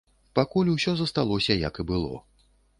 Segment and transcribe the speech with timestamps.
[0.39, 2.15] Пакуль усё засталося, як і было.